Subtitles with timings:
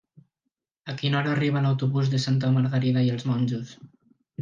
[0.93, 3.81] A quina hora arriba l'autobús de Santa Margarida i els Monjos?